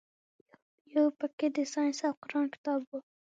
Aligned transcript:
يو 0.95 1.05
پکښې 1.19 1.47
د 1.55 1.57
ساينس 1.73 1.99
او 2.07 2.13
قران 2.23 2.45
کتاب 2.53 2.81
و. 2.87 2.91